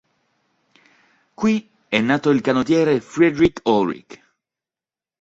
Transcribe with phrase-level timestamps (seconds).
[1.35, 4.19] Qui è nato il canottiere Friedrich Ulrich.